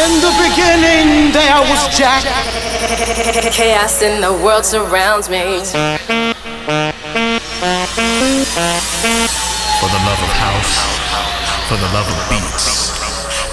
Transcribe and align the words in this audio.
In 0.00 0.16
the 0.24 0.32
beginning, 0.40 1.30
there 1.30 1.60
was 1.68 1.84
Jack. 1.94 2.24
Chaos 3.52 4.00
in 4.00 4.22
the 4.22 4.32
world 4.32 4.64
surrounds 4.64 5.28
me. 5.28 5.60
For 9.76 9.90
the 9.92 10.00
love 10.08 10.20
of 10.24 10.32
house, 10.40 10.72
for 11.68 11.76
the 11.76 11.90
love 11.92 12.08
of 12.08 12.16
beats, 12.32 12.96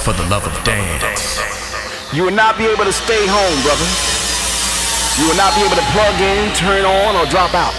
for 0.06 0.14
the 0.14 0.24
love 0.30 0.48
of 0.48 0.64
dance. 0.64 1.42
You 2.14 2.24
will 2.24 2.32
not 2.32 2.58
be 2.58 2.64
able 2.64 2.86
to 2.86 2.94
stay 2.94 3.28
home, 3.28 3.62
brother. 3.68 3.90
You 5.20 5.28
will 5.28 5.36
not 5.36 5.54
be 5.54 5.68
able 5.68 5.76
to 5.76 5.86
plug 5.92 6.16
in, 6.22 6.56
turn 6.56 6.86
on, 6.86 7.18
or 7.18 7.26
drop 7.30 7.54
out. 7.54 7.76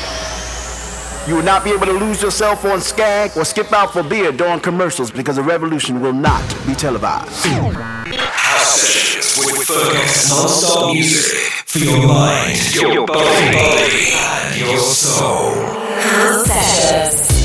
You 1.27 1.37
will 1.37 1.43
not 1.43 1.65
be 1.65 1.71
able 1.71 1.87
to 1.87 1.93
lose 1.93 2.21
yourself 2.21 2.67
on 2.67 2.83
Skag 2.83 3.35
or 3.35 3.47
skip 3.47 3.73
out 3.73 3.95
for 3.95 4.03
beer 4.03 4.31
during 4.31 4.61
commercials 4.61 5.11
because 5.11 5.37
the 5.37 5.43
revolution 5.43 6.03
will 6.03 6.13
not 6.13 6.43
be 6.67 6.75
televised. 6.75 7.47
Sessions 8.69 9.39
with 9.39 9.67
Fergus 9.67 10.29
non-stop 10.29 10.93
music 10.93 11.39
for 11.65 11.79
your 11.79 12.07
mind, 12.07 12.75
your 12.75 13.07
body, 13.07 14.13
and 14.13 14.61
your 14.61 14.79
soul. 14.79 15.55
Sessions. 16.45 17.39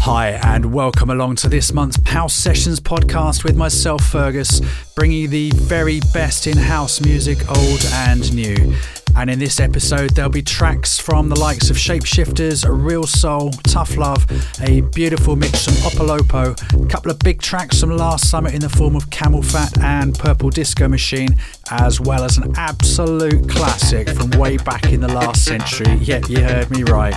Hi, 0.00 0.30
and 0.42 0.72
welcome 0.74 1.10
along 1.10 1.36
to 1.36 1.48
this 1.48 1.72
month's 1.72 2.00
House 2.08 2.34
Sessions 2.34 2.80
podcast 2.80 3.44
with 3.44 3.56
myself, 3.56 4.04
Fergus, 4.04 4.60
bringing 4.96 5.22
you 5.22 5.28
the 5.28 5.50
very 5.54 6.00
best 6.12 6.48
in 6.48 6.56
house 6.56 7.00
music, 7.00 7.38
old 7.48 7.84
and 7.92 8.34
new. 8.34 8.74
And 9.18 9.30
in 9.30 9.38
this 9.38 9.60
episode, 9.60 10.10
there'll 10.10 10.30
be 10.30 10.42
tracks 10.42 10.98
from 10.98 11.30
the 11.30 11.40
likes 11.40 11.70
of 11.70 11.76
Shapeshifters, 11.76 12.66
Real 12.68 13.06
Soul, 13.06 13.50
Tough 13.64 13.96
Love, 13.96 14.26
a 14.60 14.82
beautiful 14.92 15.36
mix 15.36 15.64
from 15.64 15.74
Opolopo, 15.90 16.84
a 16.84 16.88
couple 16.88 17.10
of 17.10 17.18
big 17.20 17.40
tracks 17.40 17.80
from 17.80 17.96
last 17.96 18.28
summer 18.28 18.50
in 18.50 18.60
the 18.60 18.68
form 18.68 18.94
of 18.94 19.08
Camelphat 19.08 19.82
and 19.82 20.18
Purple 20.18 20.50
Disco 20.50 20.86
Machine, 20.86 21.34
as 21.70 21.98
well 21.98 22.24
as 22.24 22.36
an 22.36 22.52
absolute 22.56 23.48
classic 23.48 24.10
from 24.10 24.30
way 24.32 24.58
back 24.58 24.92
in 24.92 25.00
the 25.00 25.08
last 25.08 25.44
century. 25.44 25.94
Yeah, 25.94 26.20
you 26.28 26.42
heard 26.42 26.70
me 26.70 26.82
right. 26.82 27.16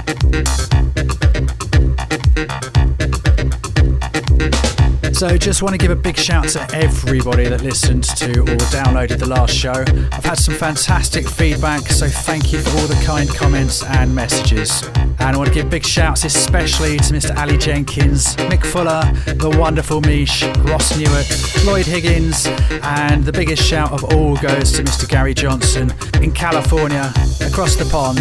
So, 5.20 5.38
just 5.38 5.62
want 5.62 5.74
to 5.74 5.78
give 5.78 5.92
a 5.92 5.98
big 5.98 6.16
shout 6.16 6.48
to 6.48 6.66
everybody 6.74 7.50
that 7.50 7.62
listened 7.62 8.06
to 8.06 8.40
or 8.40 8.58
downloaded 8.72 9.20
the 9.20 9.28
last 9.28 9.54
show. 9.54 9.84
I've 10.14 10.24
had 10.24 10.38
some 10.38 10.54
fantastic 10.54 11.28
feedback, 11.28 11.82
so 11.88 12.08
thank 12.08 12.54
you 12.54 12.60
for 12.60 12.70
all 12.80 12.88
the 12.88 13.04
kind 13.06 13.28
comments 13.28 13.84
and 13.84 14.16
messages. 14.16 14.82
And 14.96 15.22
I 15.22 15.36
want 15.36 15.50
to 15.50 15.54
give 15.54 15.70
big 15.70 15.86
shouts 15.86 16.24
especially 16.24 16.96
to 17.00 17.14
Mr. 17.14 17.36
Ali 17.38 17.58
Jenkins, 17.58 18.38
Mick 18.48 18.66
Fuller, 18.66 19.02
the 19.34 19.54
wonderful 19.60 20.00
Mish, 20.00 20.46
Ross 20.60 20.98
Newark, 20.98 21.28
Lloyd 21.66 21.86
Higgins, 21.86 22.48
and 22.82 23.26
the 23.26 23.34
biggest 23.34 23.62
shout 23.62 23.92
of 23.92 24.06
all 24.14 24.38
goes 24.38 24.72
to 24.72 24.84
Mr. 24.84 25.06
Gary 25.06 25.34
Johnson 25.34 25.92
in 26.24 26.32
California, 26.32 27.12
across 27.46 27.76
the 27.76 27.84
pond. 27.92 28.20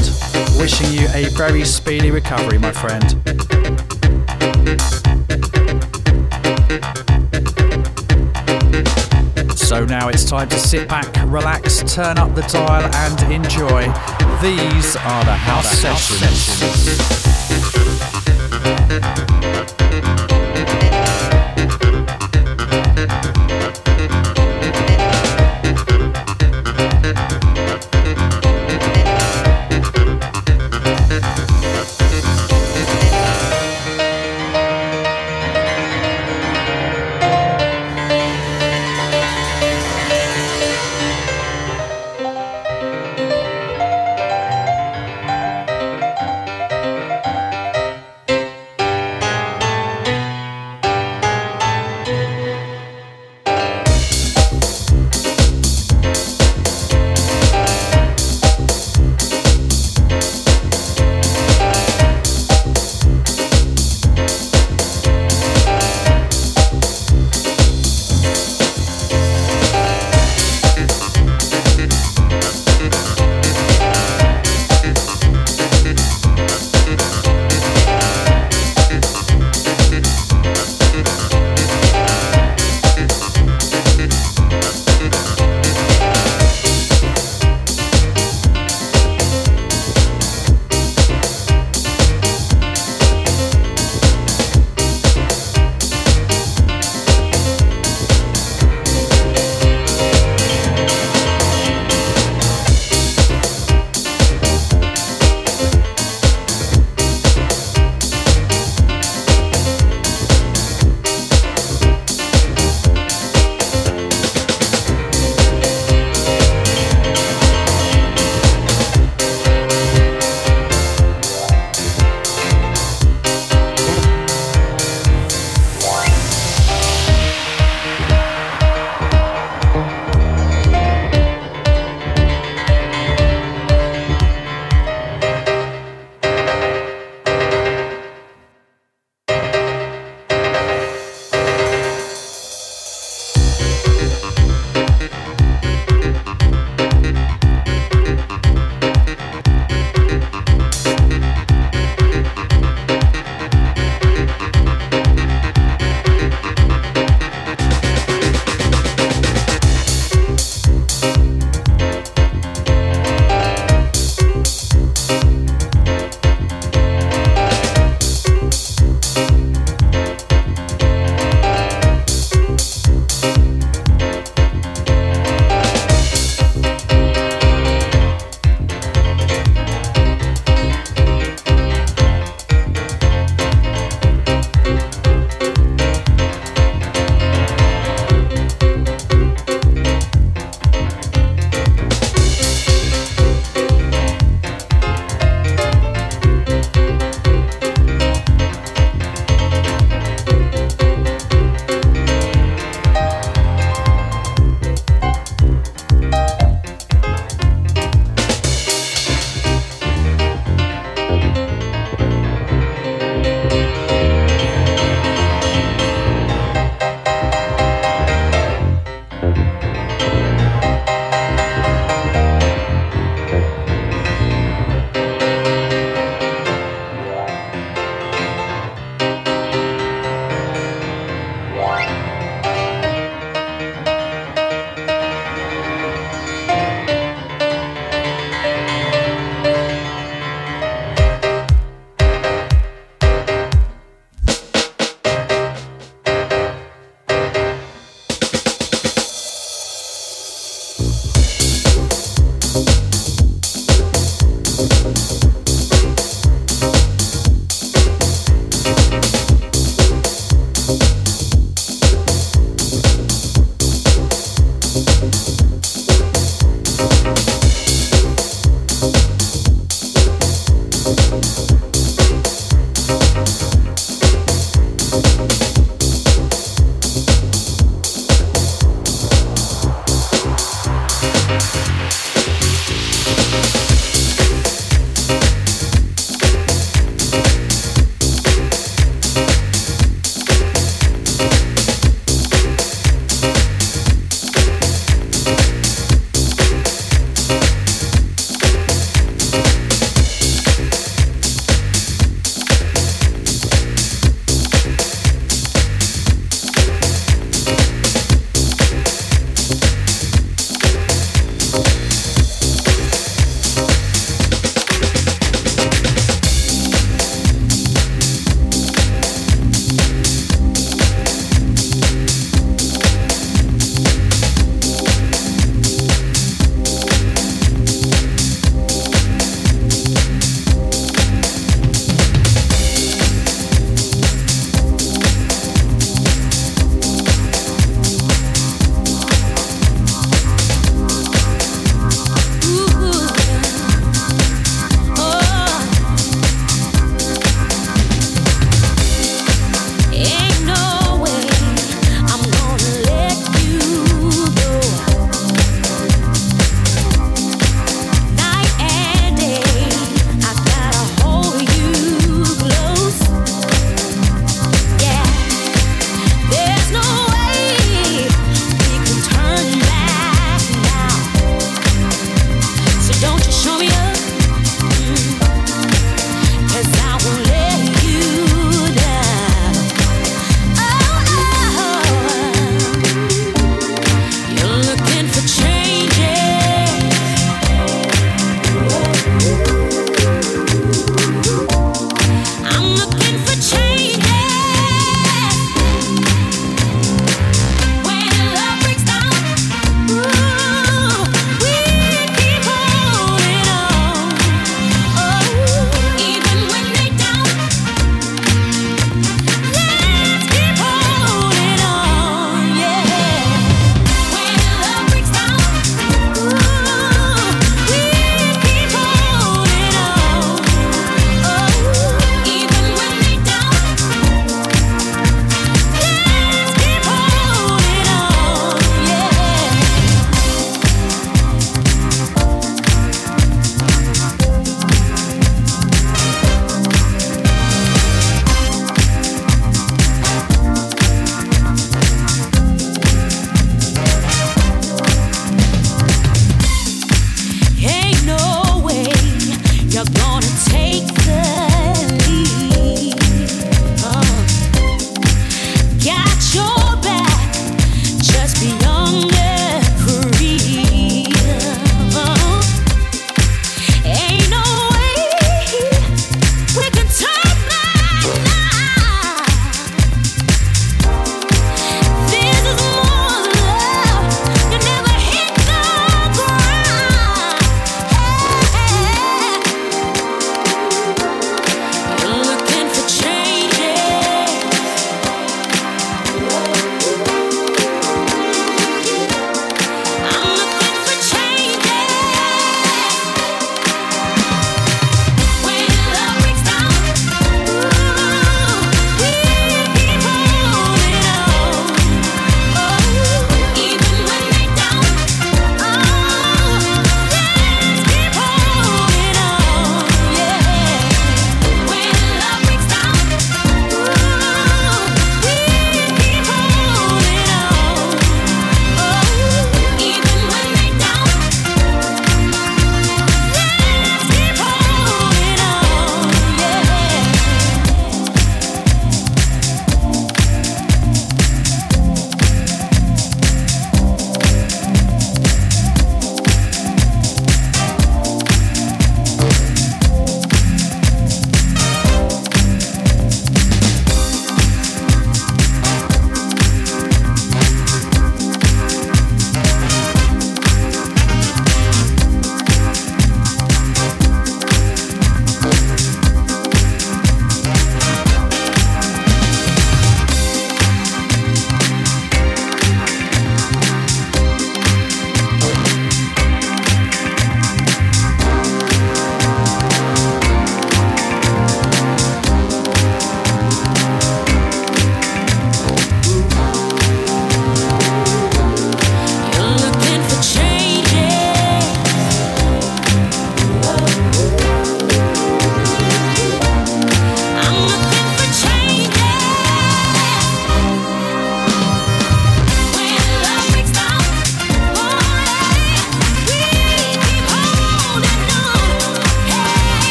Wishing 0.59 0.93
you 0.93 1.07
a 1.15 1.31
very 1.37 1.65
speedy 1.65 2.11
recovery, 2.11 2.59
my 2.59 2.73
friend. 2.73 3.15
Now 9.89 10.09
it's 10.09 10.25
time 10.25 10.49
to 10.51 10.59
sit 10.59 10.89
back, 10.89 11.07
relax, 11.27 11.83
turn 11.95 12.19
up 12.19 12.35
the 12.35 12.43
dial, 12.43 12.95
and 12.95 13.33
enjoy. 13.33 13.83
These 14.43 14.97
are 14.97 15.25
the 15.25 15.35
house 15.35 15.71
sessions. 15.71 16.59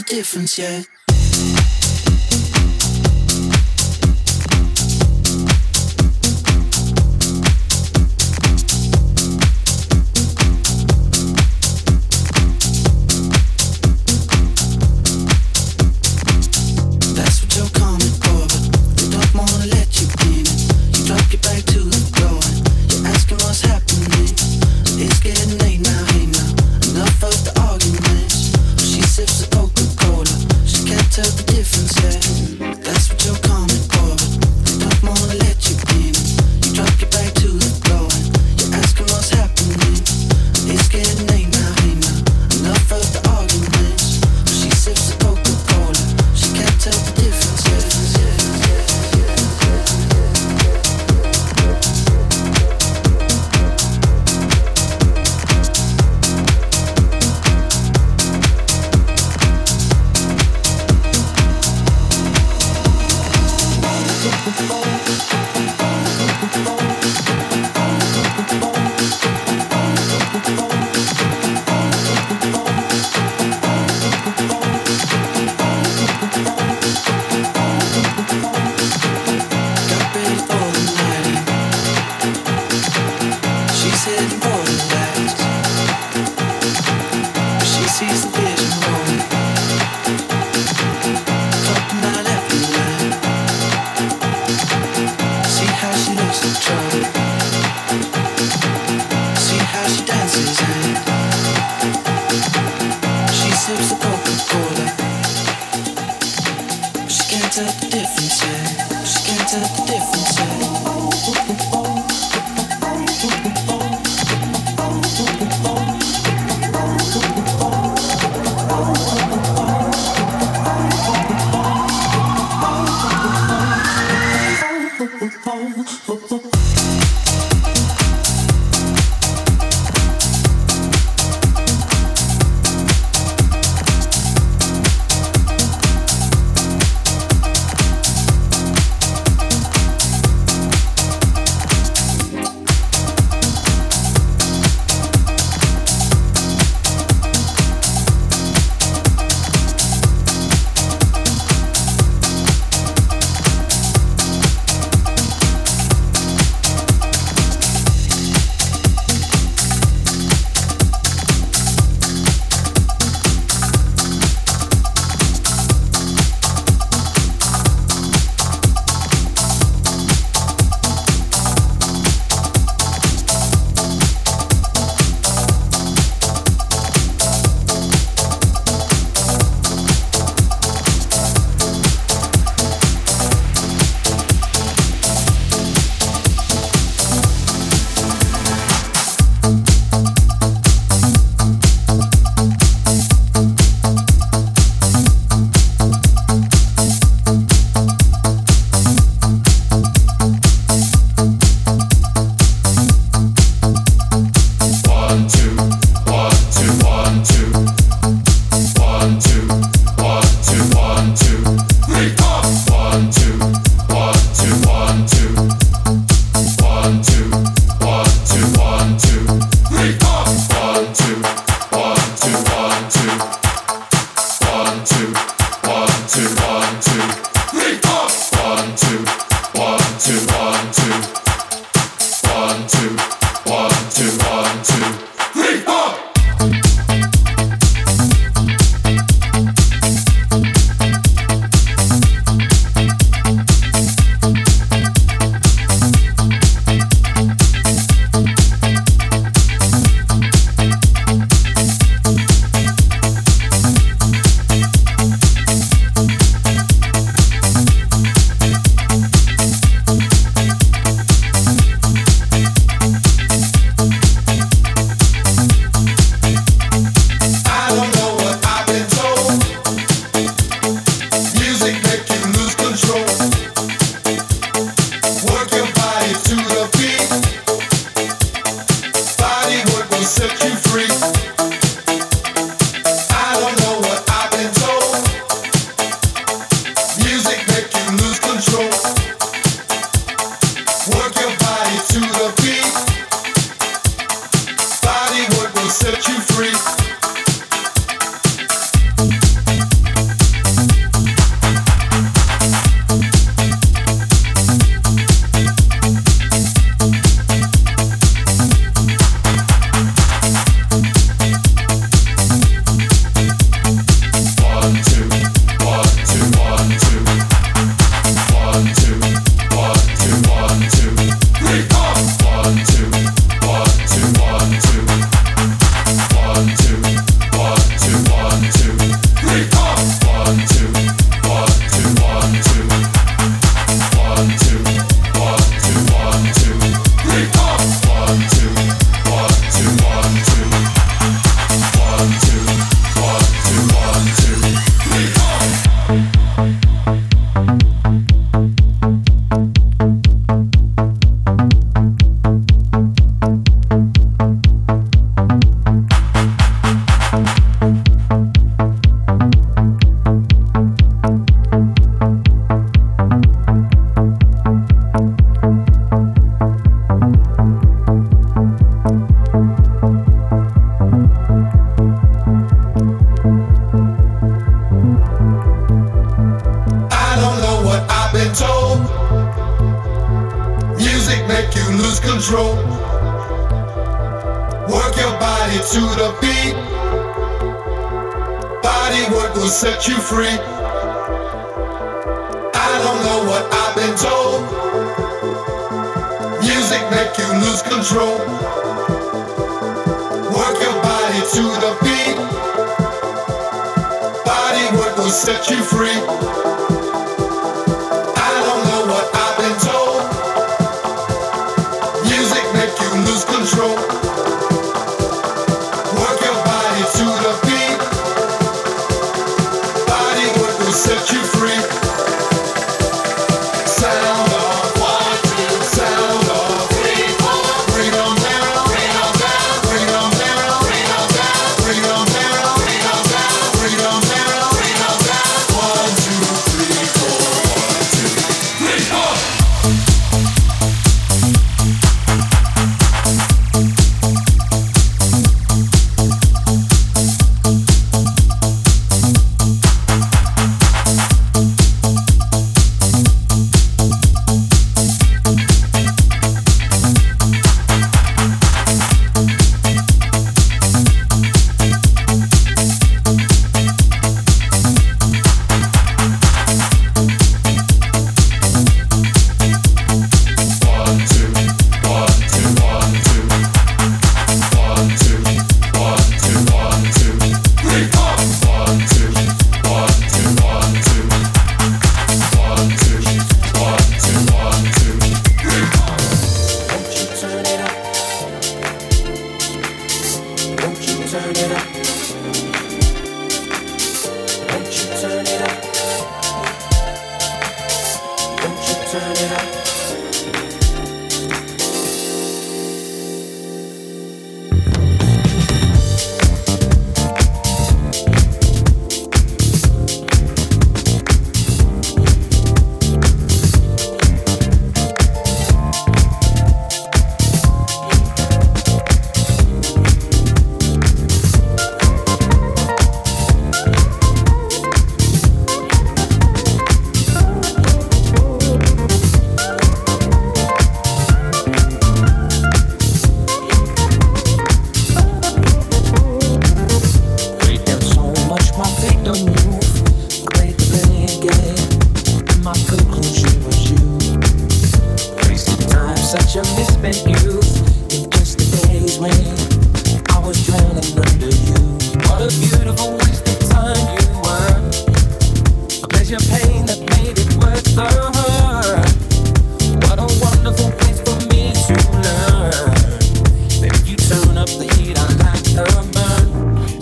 She 0.00 0.97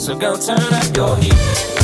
Your 0.08 1.16
heat. 1.16 1.75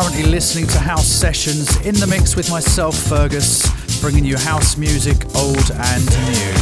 currently 0.00 0.24
listening 0.24 0.66
to 0.66 0.78
House 0.78 1.06
Sessions 1.06 1.74
in 1.86 1.94
the 1.94 2.06
mix 2.06 2.36
with 2.36 2.50
myself, 2.50 2.94
Fergus, 2.94 3.64
bringing 4.02 4.26
you 4.26 4.36
house 4.36 4.76
music, 4.76 5.16
old 5.34 5.70
and 5.72 6.04
new. 6.28 6.52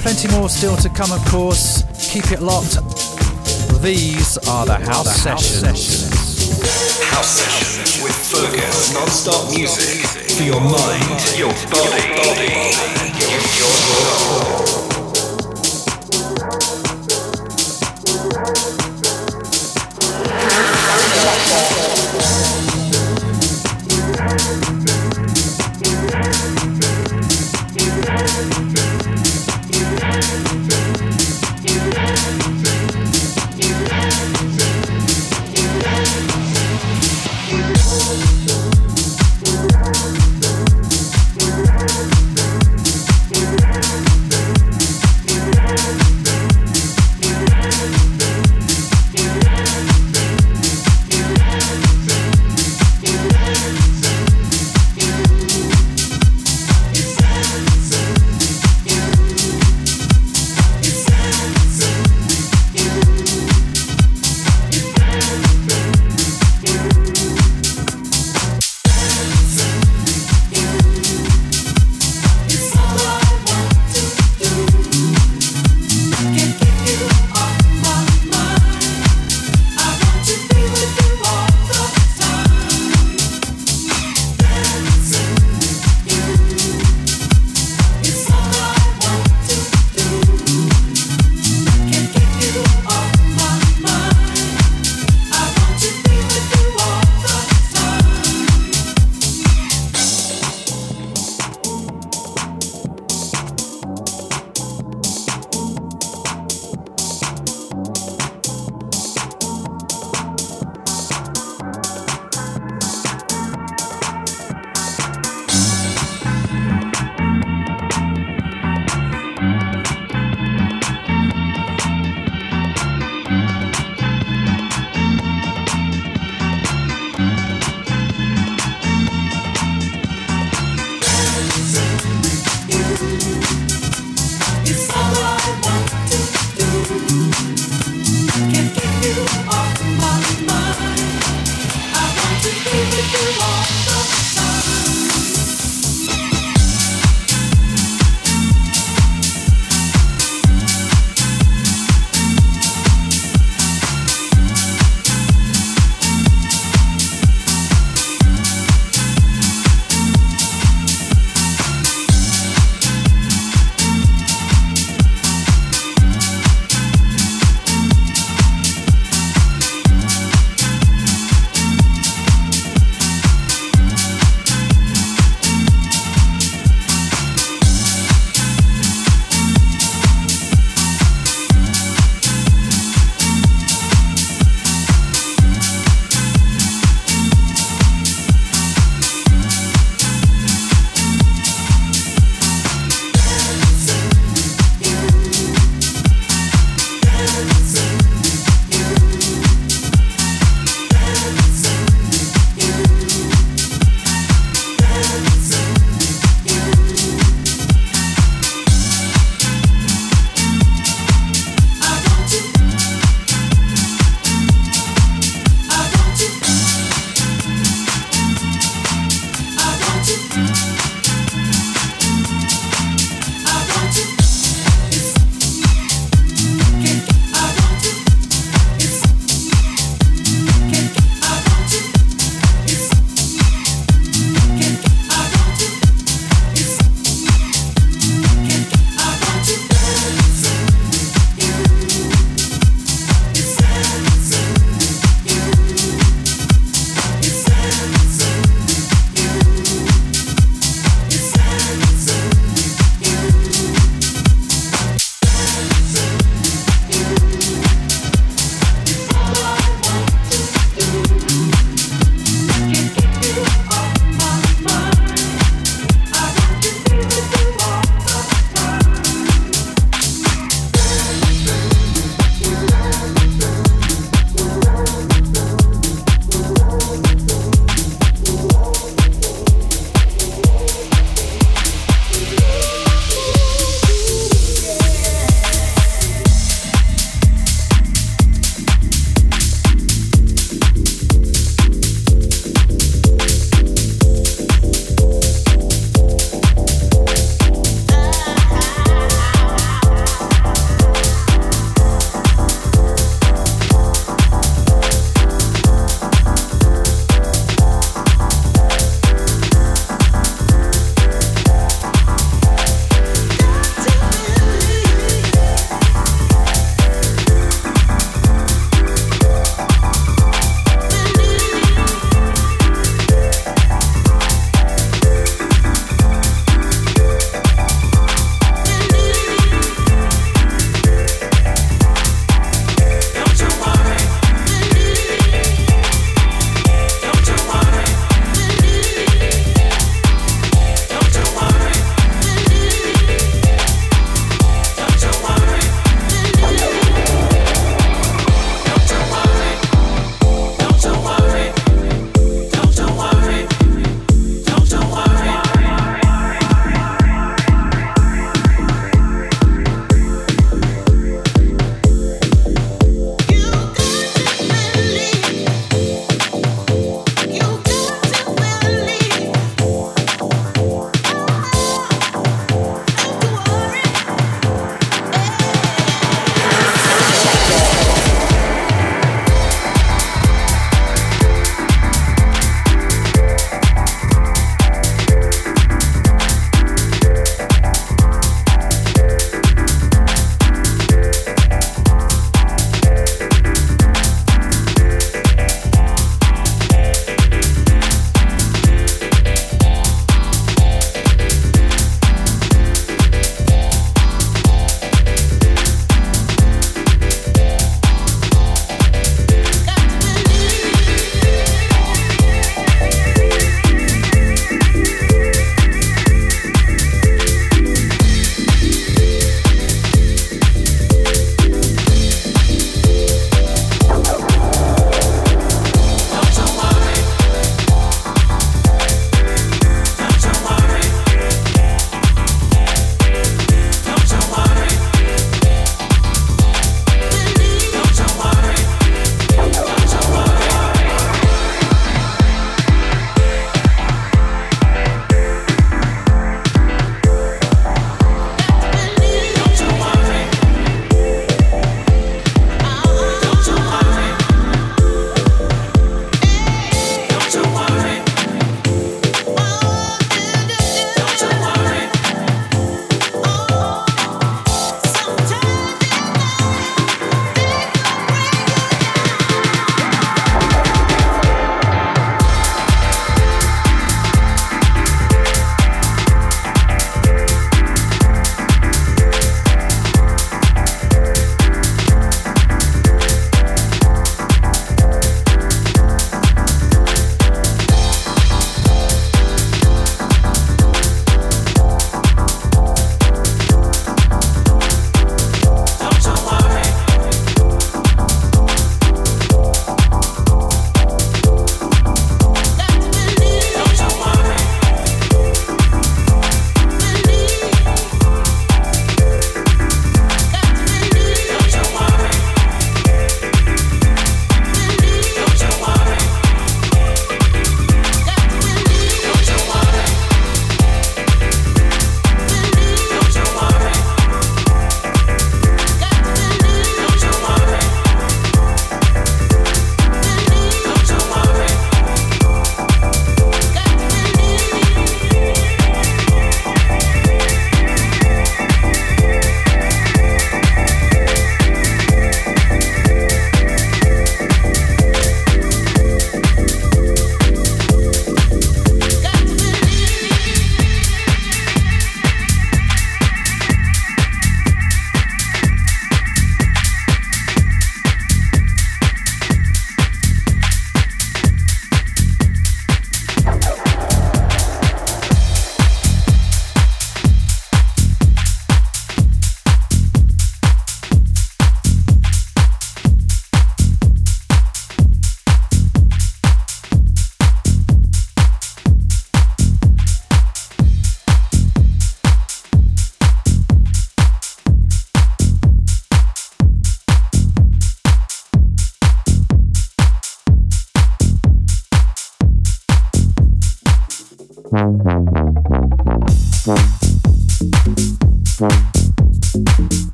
Plenty 0.00 0.28
more 0.28 0.48
still 0.48 0.74
to 0.76 0.88
come, 0.88 1.12
of 1.12 1.22
course. 1.26 1.84
Keep 2.10 2.32
it 2.32 2.40
locked. 2.40 2.80
These 3.82 4.38
are 4.48 4.64
the 4.64 4.80
House, 4.88 5.04
the 5.04 5.28
house 5.28 5.44
Sessions. 5.44 6.64
House 7.12 7.44
Sessions 7.44 8.02
with 8.02 8.16
Fergus. 8.16 8.94
Non-stop 8.94 9.52
music 9.52 10.08
for 10.32 10.42
your 10.42 10.62
mind, 10.62 11.36
your 11.36 11.52
body, 11.68 12.08
body, 12.24 12.72
your, 13.20 13.36
your, 13.52 13.76
your, 14.00 14.31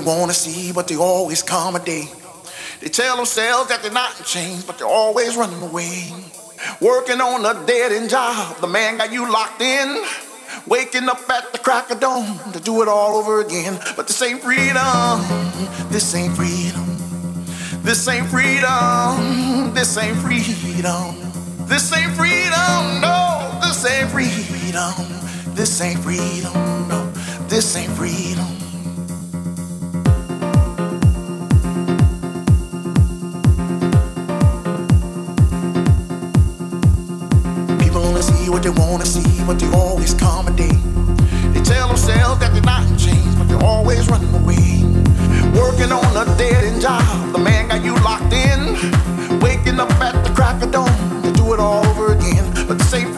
wanna 0.00 0.34
see, 0.34 0.72
but 0.72 0.88
they 0.88 0.96
always 0.96 1.42
come 1.42 1.76
a 1.76 1.80
day. 1.80 2.08
They 2.80 2.88
tell 2.88 3.16
themselves 3.16 3.68
that 3.68 3.82
they're 3.82 3.92
not 3.92 4.18
in 4.18 4.24
chains, 4.24 4.64
but 4.64 4.78
they're 4.78 4.86
always 4.86 5.36
running 5.36 5.62
away. 5.62 6.12
Working 6.80 7.20
on 7.20 7.44
a 7.44 7.66
dead 7.66 7.92
end 7.92 8.10
job, 8.10 8.56
the 8.60 8.66
man 8.66 8.98
got 8.98 9.12
you 9.12 9.30
locked 9.30 9.60
in. 9.60 10.02
Waking 10.66 11.08
up 11.08 11.30
at 11.30 11.52
the 11.52 11.58
crack 11.58 11.90
of 11.90 12.00
dawn 12.00 12.52
to 12.52 12.60
do 12.60 12.82
it 12.82 12.88
all 12.88 13.16
over 13.16 13.40
again. 13.40 13.78
But 13.96 14.08
this 14.08 14.20
ain't 14.22 14.42
freedom, 14.42 15.20
this 15.90 16.14
ain't 16.14 16.34
freedom. 16.34 16.90
This 17.82 18.06
ain't 18.08 18.26
freedom, 18.28 19.72
this 19.72 19.96
ain't 19.96 20.16
freedom. 20.18 21.16
This 21.66 21.96
ain't 21.96 22.12
freedom, 22.12 23.00
no, 23.00 23.58
this 23.62 23.86
ain't 23.86 24.10
freedom. 24.10 25.54
This 25.54 25.80
ain't 25.80 25.98
freedom, 26.00 26.52
no, 26.88 27.10
this 27.48 27.74
ain't 27.76 27.90
freedom. 27.92 28.59
They 38.72 38.80
wanna 38.80 39.04
see, 39.04 39.44
but 39.44 39.58
they 39.58 39.70
always 39.72 40.14
accommodate. 40.14 40.78
They 41.52 41.62
tell 41.62 41.88
themselves 41.88 42.40
that 42.40 42.52
they're 42.52 42.62
not 42.62 42.86
in 42.88 42.96
chains, 42.96 43.34
but 43.36 43.48
they're 43.48 43.64
always 43.64 44.08
running 44.08 44.32
away. 44.34 44.84
Working 45.58 45.92
on 45.92 46.16
a 46.16 46.24
dead 46.36 46.64
end 46.64 46.80
job, 46.80 47.32
the 47.32 47.38
man 47.38 47.68
got 47.68 47.84
you 47.84 47.94
locked 47.96 48.32
in. 48.32 49.40
Waking 49.40 49.80
up 49.80 49.90
at 50.00 50.24
the 50.24 50.30
crack 50.34 50.62
of 50.62 50.70
dawn 50.70 51.22
to 51.22 51.32
do 51.32 51.52
it 51.54 51.60
all 51.60 51.84
over 51.86 52.12
again. 52.12 52.44
But 52.68 52.78
this 52.78 52.92
ain't 52.94 53.09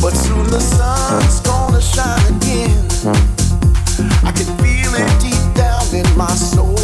But 0.00 0.14
soon 0.14 0.46
the 0.50 0.60
sun's 0.60 1.40
gonna 1.40 1.80
shine 1.80 2.24
again. 2.36 2.78
I 4.24 4.32
can 4.32 4.48
feel 4.58 4.92
it 4.94 5.08
deep 5.20 5.44
down 5.54 5.84
in 5.94 6.06
my 6.16 6.32
soul. 6.34 6.76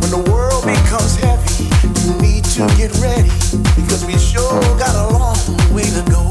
When 0.00 0.10
the 0.10 0.22
world 0.30 0.64
becomes 0.64 1.16
heavy, 1.16 1.68
you 2.04 2.14
need 2.20 2.44
to 2.56 2.66
get 2.76 2.92
ready. 3.00 3.30
Because 3.76 4.04
we 4.04 4.18
sure 4.18 4.60
got 4.78 4.94
a 4.94 5.12
long 5.12 5.38
way 5.74 5.84
to 5.84 6.02
go. 6.10 6.28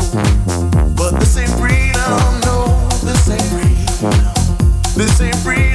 But 0.96 1.20
this 1.20 1.38
ain't 1.38 1.52
freedom, 1.58 2.40
no, 2.46 2.88
this 3.04 3.30
ain't 3.30 3.42
freedom. 3.52 4.34
This 4.96 5.22
ain't 5.22 5.36
freedom, 5.38 5.67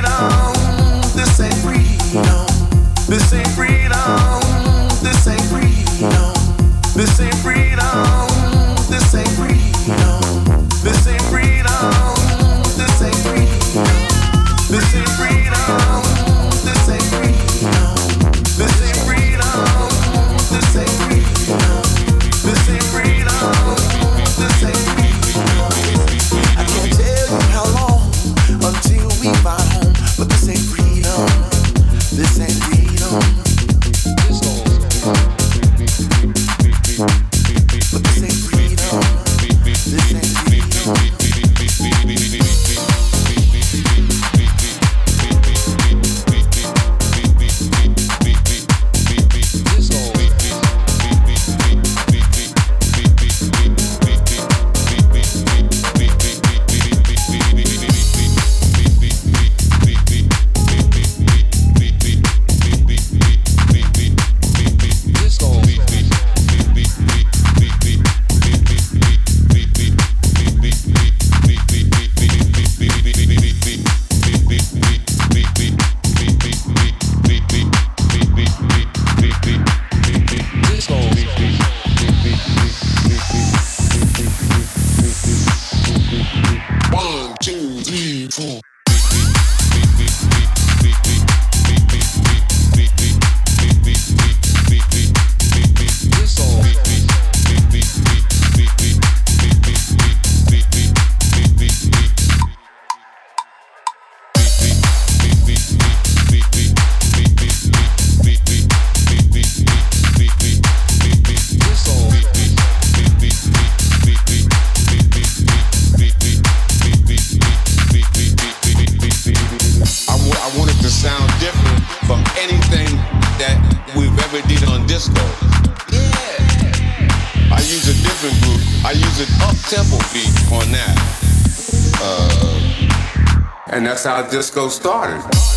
that's 134.02 134.24
how 134.24 134.30
disco 134.30 134.68
started. 134.68 135.51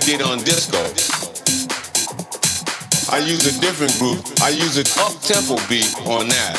did 0.00 0.22
on 0.22 0.38
disco. 0.38 0.78
I 3.12 3.18
use 3.18 3.46
a 3.46 3.60
different 3.60 3.96
groove. 3.98 4.22
I 4.42 4.48
use 4.48 4.76
an 4.76 4.86
up-tempo 4.98 5.56
beat 5.68 5.94
on 6.06 6.28
that. 6.28 6.56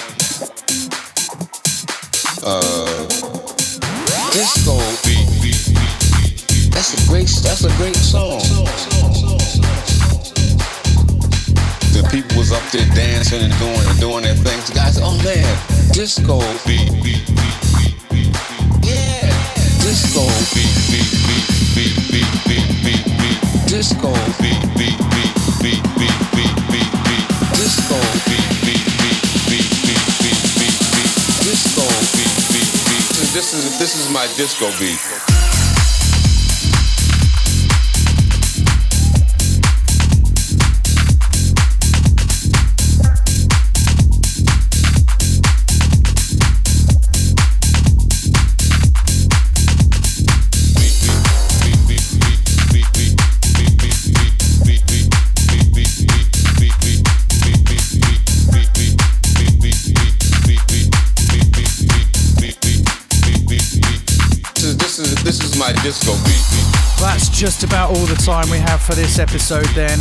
Uh, 2.45 3.07
disco 4.31 4.77
beat. 5.03 5.25
That's 6.71 6.93
a 6.93 7.09
great. 7.09 7.27
That's 7.43 7.63
a 7.65 7.73
great 7.75 7.95
song. 7.95 8.39
The 11.91 12.07
people 12.11 12.38
was 12.38 12.51
up 12.51 12.63
there 12.71 12.86
dancing 12.95 13.41
and 13.41 13.57
doing 13.59 13.86
and 13.88 13.99
doing 13.99 14.23
their 14.23 14.36
things. 14.36 14.69
Guys, 14.69 14.99
oh 15.01 15.17
man, 15.23 15.91
disco 15.91 16.39
beat. 16.65 16.91
beat, 17.03 17.25
disco 19.81 20.23
beat, 20.53 20.71
beat, 20.91 21.11
beat, 21.27 21.75
beat. 21.75 22.05
Disco. 23.76 24.13
Beat, 24.39 24.61
beat, 24.78 24.97
beat, 25.11 25.36
beat, 25.61 25.84
beat, 25.99 26.15
beat, 26.32 26.55
beat, 26.71 26.91
beat. 27.03 27.28
Disco. 27.59 27.99
Beat, 28.23 28.47
beat, 28.63 28.86
beat, 29.03 29.19
beat, 29.49 29.67
beat, 29.84 29.99
beat, 30.23 30.39
beat, 30.55 30.80
beat. 30.95 31.43
Disco. 31.43 31.84
Beat, 32.15 32.36
beat, 32.53 32.71
beat. 32.88 33.34
This 33.34 33.53
is 33.53 33.78
this 33.78 33.97
is 33.97 34.09
my 34.09 34.28
disco 34.38 34.71
beat. 34.80 35.34
About 67.76 67.89
all 67.89 68.05
the 68.05 68.15
time 68.15 68.49
we 68.49 68.57
have 68.57 68.82
for 68.82 68.95
this 68.95 69.19
episode 69.19 69.67
then. 69.76 69.99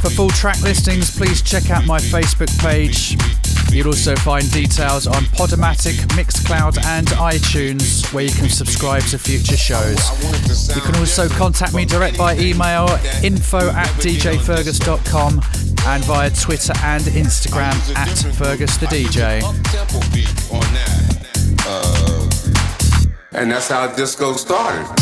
For 0.00 0.08
full 0.08 0.28
track 0.28 0.62
listings, 0.62 1.10
please 1.10 1.42
check 1.42 1.70
out 1.70 1.84
my 1.86 1.98
Facebook 1.98 2.56
page. 2.60 3.16
You'll 3.72 3.88
also 3.88 4.14
find 4.14 4.48
details 4.52 5.08
on 5.08 5.24
Podomatic, 5.34 5.96
Mixcloud, 6.14 6.80
and 6.84 7.08
iTunes, 7.08 8.14
where 8.14 8.22
you 8.22 8.30
can 8.30 8.48
subscribe 8.48 9.02
to 9.06 9.18
future 9.18 9.56
shows. 9.56 9.98
You 10.72 10.82
can 10.82 10.94
also 10.94 11.28
contact 11.28 11.74
me 11.74 11.84
direct 11.84 12.16
by 12.16 12.36
email, 12.36 12.86
info 13.24 13.70
at 13.70 13.88
djfergus.com, 13.98 15.40
and 15.88 16.04
via 16.04 16.30
Twitter 16.30 16.74
and 16.84 17.02
Instagram 17.02 17.96
at 17.96 18.36
Fergus 18.36 18.76
the 18.76 18.86
DJ. 18.86 19.40
And 23.32 23.50
that's 23.50 23.68
how 23.68 23.92
disco 23.92 24.34
started. 24.34 24.99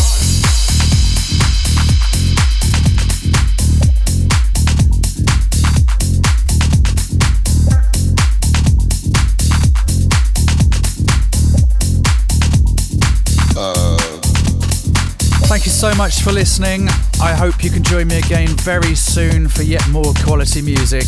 You 15.68 15.74
so 15.74 15.94
much 15.96 16.22
for 16.22 16.32
listening. 16.32 16.88
I 17.20 17.34
hope 17.34 17.62
you 17.62 17.68
can 17.68 17.82
join 17.82 18.08
me 18.08 18.18
again 18.18 18.48
very 18.48 18.94
soon 18.94 19.48
for 19.48 19.62
yet 19.62 19.86
more 19.90 20.14
quality 20.24 20.62
music. 20.62 21.04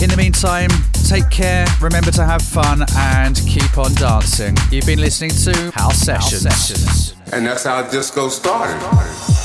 In 0.00 0.08
the 0.08 0.16
meantime, 0.16 0.70
take 1.06 1.28
care, 1.28 1.66
remember 1.80 2.10
to 2.12 2.24
have 2.24 2.40
fun, 2.40 2.84
and 2.96 3.36
keep 3.46 3.76
on 3.76 3.92
dancing. 3.94 4.56
You've 4.70 4.86
been 4.86 5.00
listening 5.00 5.32
to 5.44 5.70
House 5.72 5.98
Sessions. 5.98 6.44
House 6.44 6.68
Sessions. 6.68 7.14
And 7.32 7.46
that's 7.46 7.64
how 7.64 7.82
disco 7.82 8.28
started. 8.30 9.37